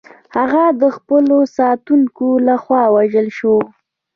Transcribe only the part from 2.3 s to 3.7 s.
لخوا ووژل شوه.